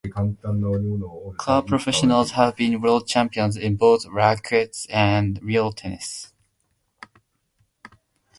Club 1.37 1.67
professionals 1.67 2.31
have 2.31 2.55
been 2.55 2.81
world 2.81 3.07
champions 3.07 3.55
in 3.55 3.75
both 3.75 4.03
racquets 4.07 4.87
and 4.89 5.39
real 5.43 5.71
tennis. 5.71 6.33